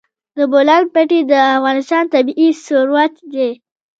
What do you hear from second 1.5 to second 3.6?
افغانستان طبعي ثروت دی.